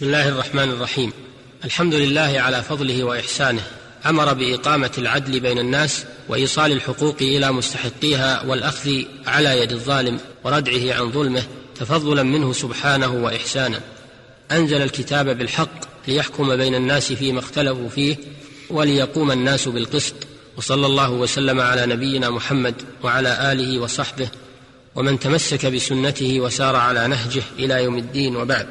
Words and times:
بسم 0.00 0.06
الله 0.06 0.28
الرحمن 0.28 0.70
الرحيم. 0.70 1.12
الحمد 1.64 1.94
لله 1.94 2.34
على 2.40 2.62
فضله 2.62 3.04
وإحسانه. 3.04 3.62
أمر 4.06 4.32
بإقامة 4.32 4.90
العدل 4.98 5.40
بين 5.40 5.58
الناس 5.58 6.04
وإيصال 6.28 6.72
الحقوق 6.72 7.16
إلى 7.20 7.52
مستحقيها 7.52 8.42
والأخذ 8.46 9.02
على 9.26 9.62
يد 9.62 9.72
الظالم 9.72 10.20
وردعه 10.44 10.94
عن 10.94 11.12
ظلمه 11.12 11.42
تفضلا 11.80 12.22
منه 12.22 12.52
سبحانه 12.52 13.14
وإحسانا. 13.14 13.80
أنزل 14.50 14.82
الكتاب 14.82 15.38
بالحق 15.38 16.08
ليحكم 16.08 16.56
بين 16.56 16.74
الناس 16.74 17.12
فيما 17.12 17.40
اختلفوا 17.40 17.88
فيه 17.88 18.16
وليقوم 18.70 19.32
الناس 19.32 19.68
بالقسط. 19.68 20.14
وصلى 20.56 20.86
الله 20.86 21.10
وسلم 21.10 21.60
على 21.60 21.86
نبينا 21.86 22.30
محمد 22.30 22.74
وعلى 23.02 23.52
آله 23.52 23.78
وصحبه. 23.78 24.28
ومن 24.94 25.18
تمسك 25.18 25.66
بسنته 25.66 26.40
وسار 26.40 26.76
على 26.76 27.08
نهجه 27.08 27.42
إلى 27.58 27.84
يوم 27.84 27.98
الدين 27.98 28.36
وبعد. 28.36 28.68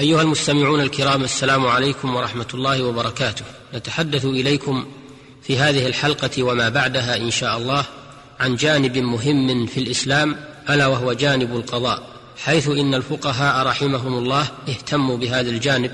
أيها 0.00 0.22
المستمعون 0.22 0.80
الكرام 0.80 1.24
السلام 1.24 1.66
عليكم 1.66 2.16
ورحمة 2.16 2.46
الله 2.54 2.82
وبركاته. 2.82 3.44
نتحدث 3.74 4.24
إليكم 4.24 4.86
في 5.42 5.58
هذه 5.58 5.86
الحلقة 5.86 6.42
وما 6.42 6.68
بعدها 6.68 7.16
إن 7.16 7.30
شاء 7.30 7.58
الله 7.58 7.84
عن 8.40 8.56
جانب 8.56 8.98
مهم 8.98 9.66
في 9.66 9.80
الإسلام 9.80 10.36
ألا 10.70 10.86
وهو 10.86 11.12
جانب 11.12 11.56
القضاء. 11.56 12.02
حيث 12.44 12.68
إن 12.68 12.94
الفقهاء 12.94 13.66
رحمهم 13.66 14.18
الله 14.18 14.48
اهتموا 14.68 15.16
بهذا 15.16 15.50
الجانب 15.50 15.92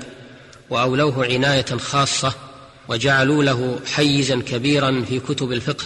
وأولوه 0.69 1.25
عناية 1.25 1.77
خاصة 1.77 2.33
وجعلوا 2.87 3.43
له 3.43 3.79
حيزا 3.95 4.41
كبيرا 4.41 5.05
في 5.09 5.19
كتب 5.19 5.51
الفقه. 5.51 5.85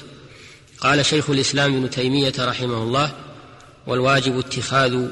قال 0.79 1.05
شيخ 1.05 1.29
الإسلام 1.29 1.75
ابن 1.75 1.89
تيمية 1.89 2.33
رحمه 2.39 2.83
الله 2.83 3.11
والواجب 3.87 4.39
اتخاذ 4.39 5.07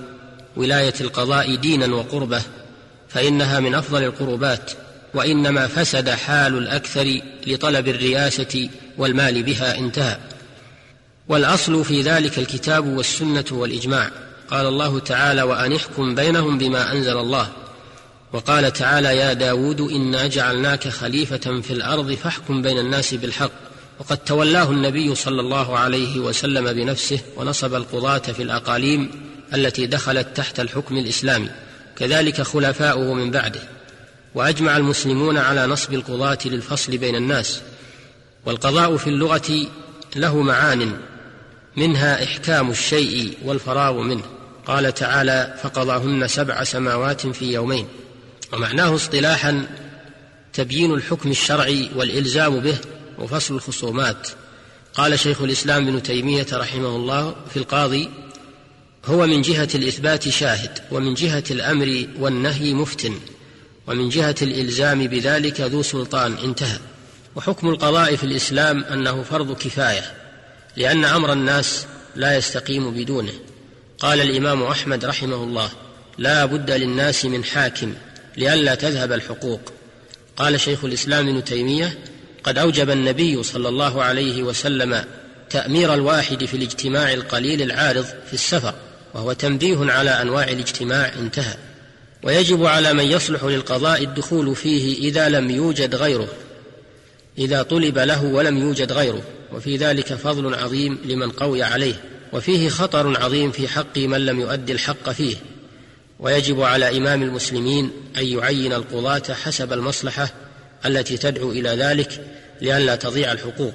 ولاية 0.56 0.94
القضاء 1.02 1.56
دينا 1.56 1.96
وقربه 1.96 2.42
فإنها 3.14 3.60
من 3.60 3.76
أفضل 3.76 4.04
القربات 4.04 4.72
وإنما 5.14 5.68
فسد 5.68 6.10
حال 6.10 6.58
الأكثر 6.58 7.22
لطلب 7.48 7.88
الرياسه 7.88 8.70
والمال 8.98 9.44
بها 9.44 9.78
انتهى. 9.78 10.18
والأصل 11.28 11.86
في 11.86 12.02
ذلك 12.02 12.40
الكتاب 12.40 12.88
والسنة 12.88 13.46
والإجماع. 13.52 14.12
قال 14.52 14.66
الله 14.66 15.00
تعالى 15.00 15.42
وأن 15.42 15.74
احكم 15.76 16.16
بينهم 16.16 16.58
بما 16.58 16.92
أنزل 16.92 17.18
الله 17.18 17.50
وقال 18.34 18.74
تعالى 18.74 19.18
يا 19.18 19.34
داود 19.34 19.82
إنا 19.82 20.28
جعلناك 20.28 20.88
خليفة 20.88 21.62
في 21.62 21.74
الأرض 21.74 22.14
فاحكم 22.14 22.62
بين 22.62 22.80
الناس 22.80 23.14
بالحق 23.14 23.52
وقد 24.00 24.18
تولاه 24.18 24.72
النبي 24.72 25.16
صلى 25.16 25.42
الله 25.42 25.78
عليه 25.80 26.20
وسلم 26.20 26.74
بنفسه 26.74 27.20
ونصب 27.38 27.76
القضاة 27.76 28.18
في 28.18 28.44
الأقاليم 28.44 29.12
التي 29.54 29.88
دخلت 29.88 30.28
تحت 30.36 30.60
الحكم 30.60 30.98
الإسلامي. 30.98 31.50
كذلك 31.96 32.42
خلفاؤه 32.42 33.14
من 33.14 33.32
بعده 33.32 33.62
وأجمع 34.36 34.78
المسلمون 34.78 35.38
على 35.38 35.68
نصب 35.68 35.94
القضاة 35.94 36.38
للفصل 36.46 36.98
بين 36.98 37.16
الناس 37.16 37.62
والقضاء 38.46 38.98
في 38.98 39.08
اللغة 39.08 39.68
له 40.16 40.42
معان 40.42 40.98
منها 41.78 42.24
إحكام 42.24 42.72
الشيء 42.72 43.38
والفراغ 43.46 44.02
منه. 44.02 44.24
قال 44.66 44.94
تعالى 44.94 45.56
فقضاهن 45.64 46.28
سبع 46.28 46.64
سماوات 46.64 47.28
في 47.28 47.54
يومين. 47.54 47.88
ومعناه 48.54 48.96
اصطلاحا 48.96 49.68
تبيين 50.54 50.94
الحكم 50.94 51.30
الشرعي 51.30 51.90
والإلزام 51.96 52.60
به 52.60 52.78
وفصل 53.20 53.56
الخصومات. 53.56 54.28
قال 54.94 55.20
شيخ 55.20 55.42
الإسلام 55.42 55.88
ابن 55.88 56.04
تيمية 56.04 56.48
رحمه 56.54 56.96
الله 56.96 57.36
في 57.54 57.58
القاضي 57.58 58.10
هو 59.06 59.28
من 59.28 59.42
جهة 59.42 59.70
الإثبات 59.76 60.30
شاهد 60.30 60.80
ومن 60.92 61.14
جهة 61.14 61.44
الأمر 61.52 62.08
والنهي 62.20 62.74
مفتن 62.74 63.20
ومن 63.88 64.10
جهة 64.10 64.36
الإلزام 64.42 65.08
بذلك 65.08 65.62
ذو 65.62 65.82
سلطان 65.82 66.38
انتهى. 66.44 66.80
وحكم 67.36 67.70
القضاء 67.70 68.16
في 68.16 68.24
الإسلام 68.24 68.84
أنه 68.84 69.24
فرض 69.24 69.58
كفاية 69.58 70.14
لأن 70.78 71.06
أمر 71.06 71.34
الناس 71.34 71.86
لا 72.16 72.38
يستقيم 72.38 72.92
بدونه. 72.92 73.34
قال 74.00 74.22
الإمام 74.22 74.64
أحمد 74.64 75.06
رحمه 75.06 75.36
الله 75.36 75.70
لا 76.18 76.46
بد 76.46 76.72
للناس 76.72 77.26
من 77.26 77.44
حاكم 77.44 77.94
لئلا 78.38 78.76
تذهب 78.76 79.12
الحقوق. 79.12 79.62
قال 80.38 80.60
شيخ 80.60 80.86
الإسلام 80.86 81.28
ابن 81.28 81.44
تيمية 81.44 82.00
قد 82.44 82.58
أوجب 82.58 82.90
النبي 82.90 83.44
صلى 83.44 83.70
الله 83.70 84.04
عليه 84.04 84.44
وسلم 84.44 85.06
تأمير 85.50 85.94
الواحد 85.94 86.46
في 86.46 86.58
الاجتماع 86.58 87.14
القليل 87.14 87.62
العارض 87.62 88.06
في 88.06 88.34
السفر. 88.34 88.74
وهو 89.14 89.34
تنبيه 89.34 89.92
على 89.92 90.10
أنواع 90.10 90.44
الاجتماع 90.44 91.14
انتهى. 91.14 91.56
ويجب 92.24 92.66
على 92.66 92.94
من 92.94 93.04
يصلح 93.04 93.44
للقضاء 93.44 94.04
الدخول 94.04 94.56
فيه 94.56 94.98
إذا 94.98 95.30
لم 95.30 95.50
يوجد 95.50 95.96
غيره 95.96 96.28
إذا 97.38 97.64
طلب 97.64 97.98
له 97.98 98.24
ولم 98.24 98.58
يوجد 98.58 98.92
غيره. 98.92 99.22
وفي 99.54 99.78
ذلك 99.78 100.14
فضل 100.14 100.56
عظيم 100.56 100.98
لمن 101.06 101.32
قوي 101.32 101.64
عليه. 101.64 101.96
وفيه 102.34 102.70
خطر 102.70 103.22
عظيم 103.22 103.52
في 103.52 103.68
حق 103.68 103.98
من 103.98 104.26
لم 104.26 104.40
يؤد 104.40 104.70
الحق 104.70 105.10
فيه. 105.10 105.36
ويجب 106.20 106.62
على 106.62 106.98
إمام 106.98 107.24
المسلمين 107.24 107.92
أن 108.18 108.26
يعين 108.26 108.74
القضاة 108.74 109.34
حسب 109.34 109.74
المصلحة 109.74 110.34
التي 110.86 111.18
تدعو 111.18 111.52
إلى 111.52 111.70
ذلك 111.70 112.26
لئلا 112.62 112.96
تضيع 112.96 113.32
الحقوق. 113.32 113.74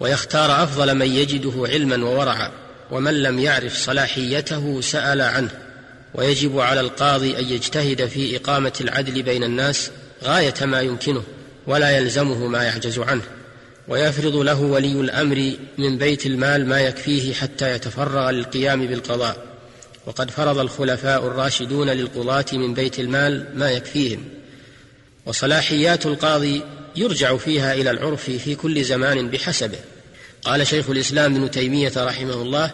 ويختار 0.00 0.62
أفضل 0.62 0.94
من 0.94 1.06
يجده 1.06 1.52
علما 1.56 2.04
وورعا. 2.04 2.50
ومن 2.90 3.22
لم 3.22 3.38
يعرف 3.38 3.76
صلاحيته 3.76 4.80
سأل 4.80 5.20
عنه. 5.20 5.50
ويجب 6.14 6.58
على 6.58 6.80
القاضي 6.80 7.38
أن 7.38 7.44
يجتهد 7.44 8.06
في 8.06 8.36
إقامة 8.36 8.72
العدل 8.80 9.22
بين 9.22 9.44
الناس 9.44 9.90
غاية 10.24 10.54
ما 10.62 10.80
يمكنه 10.80 11.22
ولا 11.66 11.90
يلزمه 11.90 12.46
ما 12.46 12.64
يعجز 12.64 12.98
عنه. 12.98 13.22
ويفرض 13.88 14.36
له 14.36 14.60
ولي 14.60 14.92
الأمر 14.92 15.52
من 15.78 15.98
بيت 15.98 16.26
المال 16.26 16.68
ما 16.68 16.80
يكفيه 16.80 17.34
حتى 17.34 17.74
يتفرغ 17.74 18.30
للقيام 18.30 18.86
بالقضاء. 18.86 19.36
وقد 20.06 20.30
فرض 20.30 20.58
الخلفاء 20.58 21.26
الراشدون 21.26 21.90
للقضاة 21.90 22.44
من 22.52 22.74
بيت 22.74 23.00
المال 23.00 23.46
ما 23.54 23.70
يكفيهم. 23.70 24.24
وصلاحيات 25.26 26.06
القاضي 26.06 26.62
يرجع 26.96 27.36
فيها 27.36 27.74
إلى 27.74 27.90
العرف 27.90 28.30
في 28.30 28.54
كل 28.54 28.84
زمان 28.84 29.28
بحسبه. 29.28 29.78
قال 30.44 30.66
شيخ 30.66 30.90
الإسلام 30.90 31.36
ابن 31.36 31.50
تيمية 31.50 31.92
رحمه 31.96 32.34
الله 32.34 32.70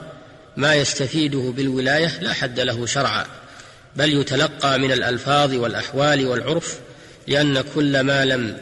ما 0.57 0.75
يستفيده 0.75 1.53
بالولاية 1.57 2.21
لا 2.21 2.33
حد 2.33 2.61
له 2.61 2.87
شرعا 2.87 3.27
بل 3.97 4.21
يتلقى 4.21 4.79
من 4.79 4.93
الألفاظ 4.93 5.55
والأحوال 5.55 6.27
والعرف 6.27 6.79
لأن 7.27 7.65
كل 7.75 8.01
ما 8.01 8.25
لم 8.25 8.57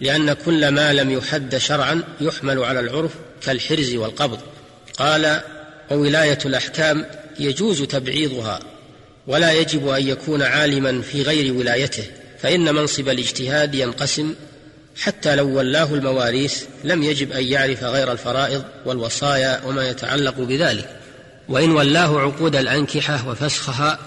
لأن 0.00 0.32
كل 0.32 0.68
ما 0.68 0.92
لم 0.92 1.10
يحد 1.10 1.56
شرعا 1.56 2.02
يحمل 2.20 2.64
على 2.64 2.80
العرف 2.80 3.10
كالحرز 3.42 3.94
والقبض. 3.94 4.40
قال 4.98 5.40
وولاية 5.90 6.38
الأحكام 6.44 7.06
يجوز 7.38 7.82
تبعيضها 7.82 8.60
ولا 9.26 9.52
يجب 9.52 9.88
أن 9.88 10.08
يكون 10.08 10.42
عالما 10.42 11.02
في 11.02 11.22
غير 11.22 11.54
ولايته 11.54 12.04
فإن 12.38 12.74
منصب 12.74 13.08
الاجتهاد 13.08 13.74
ينقسم 13.74 14.34
حتى 14.96 15.36
لو 15.36 15.58
ولاه 15.58 15.94
المواريث 15.94 16.64
لم 16.84 17.02
يجب 17.02 17.32
أن 17.32 17.44
يعرف 17.44 17.84
غير 17.84 18.12
الفرائض 18.12 18.64
والوصايا 18.86 19.60
وما 19.66 19.88
يتعلق 19.88 20.40
بذلك. 20.40 20.88
وإن 21.48 21.70
ولاه 21.70 22.20
عقود 22.20 22.56
الأنكحة 22.56 23.28
وفسخها 23.28 23.98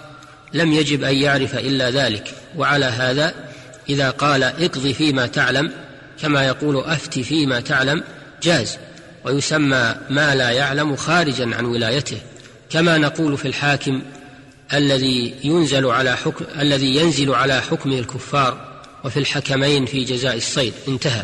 لم 0.54 0.74
يجب 0.74 1.04
أن 1.04 1.16
يعرف 1.16 1.56
إلا 1.56 1.90
ذلك. 1.90 2.34
وعلى 2.58 2.86
هذا 2.86 3.34
إذا 3.90 4.10
قال 4.10 4.44
اقض 4.44 4.88
فيما 4.88 5.28
تعلم 5.28 5.72
كما 6.22 6.48
يقول 6.48 6.84
أفت 6.84 7.20
فيما 7.20 7.60
تعلم 7.60 8.04
جاز. 8.44 8.78
ويسمى 9.26 9.96
ما 10.10 10.36
لا 10.36 10.50
يعلم 10.50 10.96
خارجا 10.96 11.56
عن 11.56 11.66
ولايته. 11.66 12.18
كما 12.70 12.98
نقول 12.98 13.38
في 13.38 13.48
الحاكم 13.48 14.02
الذي 14.74 15.34
ينزل 15.44 15.86
على 15.86 16.18
حكم 16.18 16.46
الذي 16.60 16.96
ينزل 16.96 17.36
على 17.36 17.62
حكمه 17.62 18.00
الكفار 18.00 18.75
وفي 19.06 19.20
الحكمين 19.20 19.86
في 19.86 20.04
جزاء 20.04 20.38
الصيد. 20.38 20.74
انتهى. 20.88 21.24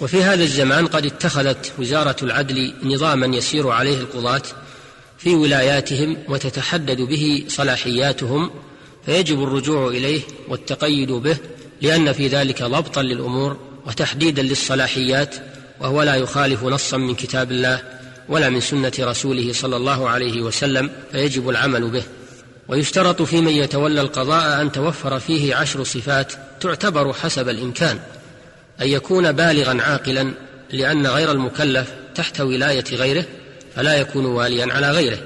وفي 0.00 0.22
هذا 0.22 0.42
الزمان 0.42 0.86
قد 0.86 1.06
اتخذت 1.06 1.72
وزارة 1.78 2.16
العدل 2.22 2.74
نظاما 2.82 3.36
يسير 3.36 3.68
عليه 3.68 4.00
القضاة 4.00 4.42
في 5.18 5.34
ولاياتهم 5.34 6.16
وتتحدد 6.28 7.00
به 7.00 7.44
صلاحياتهم 7.48 8.50
فيجب 9.06 9.42
الرجوع 9.42 9.88
إليه 9.88 10.20
والتقيد 10.48 11.12
به 11.12 11.36
لأن 11.80 12.12
في 12.12 12.28
ذلك 12.28 12.62
ضبطا 12.62 13.02
للأمور 13.02 13.56
وتحديدا 13.86 14.42
للصلاحيات 14.42 15.34
وهو 15.80 16.02
لا 16.02 16.14
يخالف 16.14 16.64
نصا 16.64 16.96
من 16.96 17.14
كتاب 17.14 17.52
الله 17.52 17.82
ولا 18.28 18.48
من 18.48 18.60
سنة 18.60 18.92
رسوله 18.98 19.52
صلى 19.52 19.76
الله 19.76 20.08
عليه 20.08 20.42
وسلم 20.42 20.90
فيجب 21.12 21.48
العمل 21.48 21.90
به. 21.90 22.02
ويشترط 22.68 23.22
في 23.22 23.40
من 23.40 23.52
يتولى 23.52 24.00
القضاء 24.00 24.62
أن 24.62 24.72
توفر 24.72 25.18
فيه 25.18 25.54
عشر 25.54 25.84
صفات 25.84 26.32
تعتبر 26.60 27.12
حسب 27.12 27.48
الإمكان 27.48 27.98
أن 28.82 28.88
يكون 28.88 29.32
بالغا 29.32 29.82
عاقلا 29.82 30.32
لأن 30.72 31.06
غير 31.06 31.30
المكلف 31.30 31.92
تحت 32.14 32.40
ولاية 32.40 32.84
غيره 32.92 33.24
فلا 33.76 33.94
يكون 33.94 34.26
واليا 34.26 34.72
على 34.72 34.90
غيره 34.90 35.18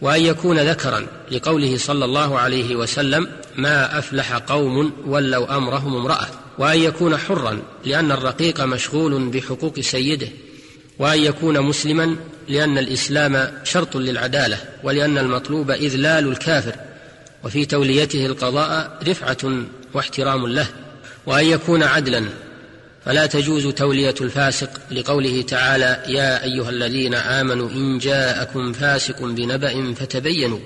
وأن 0.00 0.20
يكون 0.20 0.58
ذكرا 0.58 1.06
لقوله 1.30 1.76
صلى 1.78 2.04
الله 2.04 2.38
عليه 2.38 2.76
وسلم 2.76 3.28
ما 3.56 3.98
أفلح 3.98 4.32
قوم 4.32 4.92
ولوا 5.06 5.56
أمرهم 5.56 5.96
امرأة 5.96 6.26
وأن 6.58 6.78
يكون 6.78 7.16
حرا 7.16 7.62
لأن 7.84 8.12
الرقيق 8.12 8.60
مشغول 8.60 9.28
بحقوق 9.28 9.80
سيده 9.80 10.28
وأن 10.98 11.18
يكون 11.18 11.60
مسلما 11.60 12.16
لأن 12.48 12.78
الإسلام 12.78 13.52
شرط 13.64 13.96
للعدالة 13.96 14.58
ولأن 14.82 15.18
المطلوب 15.18 15.70
إذلال 15.70 16.28
الكافر 16.28 16.74
وفي 17.44 17.66
توليته 17.66 18.26
القضاء 18.26 18.98
رفعة 19.08 19.64
واحترام 19.94 20.46
له. 20.46 20.66
وأن 21.26 21.46
يكون 21.46 21.82
عدلا 21.82 22.24
فلا 23.04 23.26
تجوز 23.26 23.66
تولية 23.66 24.14
الفاسق 24.20 24.70
لقوله 24.90 25.42
تعالى 25.42 26.02
يا 26.08 26.44
أيها 26.44 26.70
الذين 26.70 27.14
آمنوا 27.14 27.70
إن 27.70 27.98
جاءكم 27.98 28.72
فاسق 28.72 29.22
بنبأ 29.22 29.94
فتبينوا. 29.94 30.58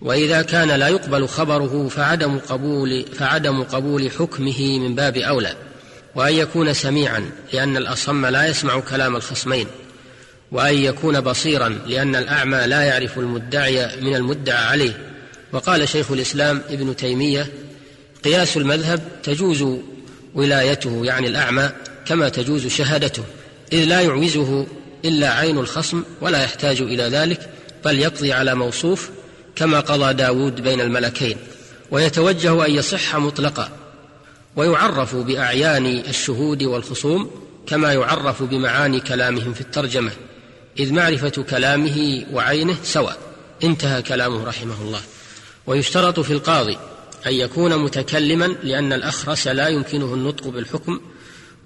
وإذا 0.00 0.42
كان 0.42 0.68
لا 0.68 0.88
يقبل 0.88 1.28
خبره 1.28 1.88
فعدم 1.88 2.38
قبول 2.38 3.04
فعدم 3.14 3.62
قبول 3.62 4.10
حكمه 4.10 4.78
من 4.78 4.94
باب 4.94 5.16
أولى. 5.16 5.54
وأن 6.14 6.34
يكون 6.34 6.72
سميعا 6.72 7.30
لأن 7.52 7.76
الأصم 7.76 8.26
لا 8.26 8.46
يسمع 8.46 8.80
كلام 8.80 9.16
الخصمين. 9.16 9.66
وأن 10.52 10.74
يكون 10.74 11.20
بصيرا 11.20 11.68
لأن 11.68 12.16
الأعمى 12.16 12.58
لا 12.66 12.82
يعرف 12.82 13.18
المدعي 13.18 14.00
من 14.00 14.14
المدعى 14.14 14.64
عليه. 14.64 15.08
وقال 15.52 15.88
شيخ 15.88 16.10
الإسلام 16.10 16.62
ابن 16.70 16.96
تيمية 16.96 17.52
قياس 18.24 18.56
المذهب 18.56 19.00
تجوز 19.22 19.64
ولايته 20.34 21.04
يعني 21.04 21.28
الأعمى 21.28 21.70
كما 22.06 22.28
تجوز 22.28 22.66
شهادته 22.66 23.22
إذ 23.72 23.84
لا 23.84 24.00
يعوزه 24.00 24.66
إلا 25.04 25.32
عين 25.32 25.58
الخصم 25.58 26.02
ولا 26.20 26.42
يحتاج 26.42 26.80
إلى 26.80 27.02
ذلك 27.02 27.50
بل 27.84 27.98
يقضي 27.98 28.32
على 28.32 28.54
موصوف 28.54 29.10
كما 29.56 29.80
قضى 29.80 30.14
داود 30.14 30.60
بين 30.60 30.80
الملكين. 30.80 31.36
ويتوجه 31.90 32.66
أن 32.66 32.70
يصح 32.70 33.16
مطلقا 33.16 33.70
ويعرف 34.56 35.16
بأعيان 35.16 35.86
الشهود 35.86 36.62
والخصوم 36.62 37.30
كما 37.66 37.92
يعرف 37.92 38.42
بمعاني 38.42 39.00
كلامهم 39.00 39.52
في 39.52 39.60
الترجمة. 39.60 40.12
إذ 40.78 40.92
معرفة 40.92 41.44
كلامه 41.50 42.26
وعينه 42.32 42.76
سواء. 42.82 43.18
انتهى 43.64 44.02
كلامه 44.02 44.44
رحمه 44.44 44.82
الله. 44.82 45.00
ويشترط 45.66 46.20
في 46.20 46.32
القاضي 46.32 46.78
أن 47.26 47.32
يكون 47.32 47.78
متكلما 47.78 48.44
لأن 48.44 48.92
الأخرس 48.92 49.48
لا 49.48 49.68
يمكنه 49.68 50.14
النطق 50.14 50.48
بالحكم 50.48 51.00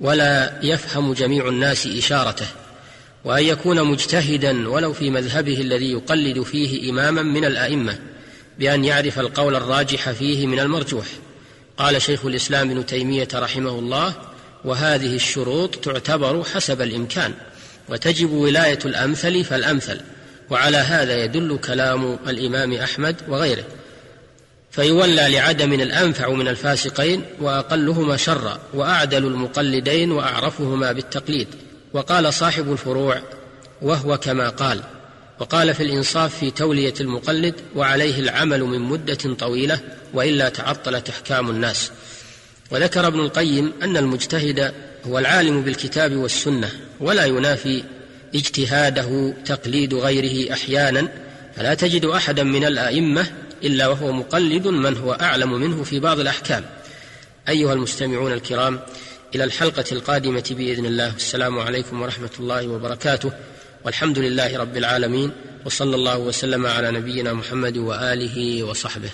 ولا 0.01 0.61
يفهم 0.63 1.13
جميع 1.13 1.49
الناس 1.49 1.87
إشارته. 1.87 2.47
وأن 3.25 3.45
يكون 3.45 3.85
مجتهدا 3.85 4.69
ولو 4.69 4.93
في 4.93 5.11
مذهبه 5.11 5.61
الذي 5.61 5.93
يقلد 5.93 6.43
فيه 6.43 6.91
إماما 6.91 7.23
من 7.23 7.45
الأئمة 7.45 7.99
بأن 8.59 8.85
يعرف 8.85 9.19
القول 9.19 9.55
الراجح 9.55 10.11
فيه 10.11 10.47
من 10.47 10.61
المرجوح. 10.61 11.07
قال 11.77 12.03
شيخ 12.03 12.27
الإسلام 12.27 12.71
ابن 12.71 12.87
تيمية 12.87 13.29
رحمه 13.35 13.71
الله 13.71 14.15
وهذه 14.65 15.15
الشروط 15.15 15.77
تعتبر 15.77 16.45
حسب 16.45 16.83
الإمكان 16.83 17.35
وتجب 17.89 18.31
ولاية 18.33 18.79
الأمثل 18.85 19.45
فالأمثل 19.45 20.01
وعلى 20.51 20.77
هذا 20.77 21.25
يدل 21.25 21.59
كلام 21.65 22.19
الإمام 22.29 22.73
أحمد 22.73 23.17
وغيره. 23.29 23.65
فيولى 24.71 25.29
لعدم 25.29 25.73
الأنفع 25.73 26.31
من 26.31 26.49
الفاسقين 26.49 27.23
وأقلهما 27.41 28.17
شرا 28.17 28.59
وأعدل 28.75 29.27
المقلدين 29.27 30.13
وأعرفهما 30.13 30.93
بالتقليد. 30.93 31.49
وقال 31.93 32.35
صاحب 32.35 32.73
الفروع 32.73 33.23
وهو 33.83 34.19
كما 34.19 34.49
قال 34.49 34.81
وقال 35.41 35.75
في 35.75 35.83
الإنصاف 35.83 36.39
في 36.39 36.51
تولية 36.51 36.95
المقلد 37.01 37.55
وعليه 37.77 38.21
العمل 38.21 38.63
من 38.63 38.79
مدة 38.79 39.35
طويلة 39.39 39.81
وإلا 40.15 40.49
تعطلت 40.49 41.09
أحكام 41.09 41.51
الناس 41.51 41.91
وذكر 42.71 43.07
ابن 43.07 43.21
القيم 43.21 43.73
أن 43.83 43.97
المجتهد 43.97 44.75
هو 45.07 45.19
العالم 45.19 45.63
بالكتاب 45.63 46.17
والسنة 46.17 46.71
ولا 47.01 47.25
ينافي 47.25 47.85
اجتهاده 48.35 49.35
تقليد 49.45 49.95
غيره 49.95 50.53
أحيانا 50.53 51.09
فلا 51.57 51.75
تجد 51.75 52.05
أحدا 52.05 52.43
من 52.43 52.65
الأئمة 52.65 53.27
إلا 53.65 53.87
وهو 53.89 54.13
مقلد 54.13 54.67
من 54.67 54.97
هو 54.97 55.13
أعلم 55.13 55.61
منه 55.61 55.85
في 55.85 56.01
بعض 56.01 56.21
الأحكام. 56.21 56.65
أيها 57.49 57.73
المستمعون 57.73 58.33
الكرام 58.33 58.81
إلى 59.35 59.45
الحلقة 59.45 59.85
القادمة 59.93 60.45
بإذن 60.51 60.87
الله. 60.87 61.17
السلام 61.17 61.59
عليكم 61.59 62.03
ورحمة 62.03 62.31
الله 62.41 62.69
وبركاته. 62.69 63.33
والحمد 63.85 64.19
لله 64.19 64.59
رب 64.59 64.77
العالمين 64.77 65.31
وصلى 65.65 65.97
الله 65.97 66.19
وسلم 66.19 66.67
على 66.67 66.91
نبينا 66.91 67.33
محمد 67.33 67.77
وآله 67.77 68.63
وصحبه. 68.63 69.11